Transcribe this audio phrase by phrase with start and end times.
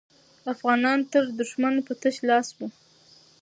[0.53, 2.67] افغانان تر دښمن په تش لاس وو.